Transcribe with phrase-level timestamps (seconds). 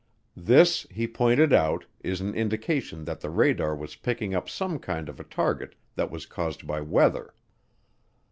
[0.35, 5.07] This, he pointed out, is an indication that the radar was picking up some kind
[5.07, 7.35] of a target that was caused by weather.